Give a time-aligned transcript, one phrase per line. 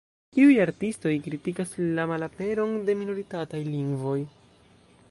[0.43, 4.19] Iuj artistoj kritikas la malaperon de minoritataj lingvoj.